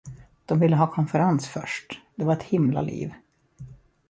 De 0.45 0.59
ville 0.59 0.75
ha 0.75 0.93
konferens 0.93 1.47
först, 1.49 2.01
det 2.15 2.25
var 2.25 2.33
ett 2.33 2.43
himla 2.43 2.81
liv. 2.81 3.13